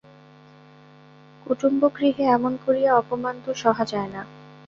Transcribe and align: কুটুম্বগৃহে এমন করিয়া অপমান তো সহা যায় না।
কুটুম্বগৃহে 1.45 2.23
এমন 2.31 2.53
করিয়া 2.65 2.91
অপমান 2.95 3.35
তো 3.45 3.51
সহা 3.53 3.83
যায় 3.85 4.09
না। 4.09 4.21